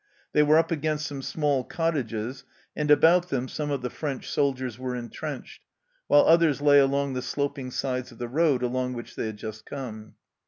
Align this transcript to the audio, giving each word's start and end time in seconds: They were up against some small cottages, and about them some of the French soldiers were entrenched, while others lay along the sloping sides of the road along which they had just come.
They 0.33 0.41
were 0.41 0.57
up 0.57 0.71
against 0.71 1.05
some 1.05 1.21
small 1.21 1.63
cottages, 1.63 2.43
and 2.75 2.89
about 2.89 3.29
them 3.29 3.47
some 3.47 3.69
of 3.69 3.83
the 3.83 3.91
French 3.91 4.27
soldiers 4.27 4.79
were 4.79 4.95
entrenched, 4.95 5.61
while 6.07 6.25
others 6.25 6.59
lay 6.59 6.79
along 6.79 7.13
the 7.13 7.21
sloping 7.21 7.69
sides 7.69 8.11
of 8.11 8.17
the 8.17 8.27
road 8.27 8.63
along 8.63 8.93
which 8.93 9.15
they 9.15 9.27
had 9.27 9.37
just 9.37 9.63
come. 9.63 10.15